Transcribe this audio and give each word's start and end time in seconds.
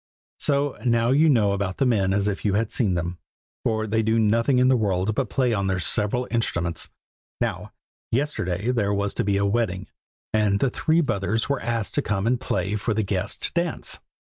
So, 0.39 0.79
now 0.83 1.11
you 1.11 1.29
know 1.29 1.51
about 1.51 1.77
the 1.77 1.85
men 1.85 2.11
as 2.11 2.27
if 2.27 2.43
you 2.43 2.55
had 2.55 2.71
seen 2.71 2.95
them, 2.95 3.19
for 3.63 3.85
they 3.85 4.01
do 4.01 4.17
nothing 4.17 4.57
in 4.57 4.67
the 4.67 4.75
world 4.75 5.13
but 5.13 5.29
play 5.29 5.53
on 5.53 5.67
their 5.67 5.79
several 5.79 6.27
instruments. 6.31 6.89
Now, 7.39 7.71
yesterday 8.11 8.71
there 8.71 8.95
was 8.95 9.13
to 9.13 9.23
be 9.23 9.37
a 9.37 9.45
wedding, 9.45 9.85
and 10.33 10.59
the 10.59 10.71
three 10.71 11.01
brothers 11.01 11.49
were 11.49 11.61
asked 11.61 11.93
to 11.93 12.01
come 12.01 12.25
and 12.25 12.41
play 12.41 12.73
for 12.75 12.95
the 12.95 13.03
guests 13.03 13.45
to 13.49 13.53
dance. 13.53 13.99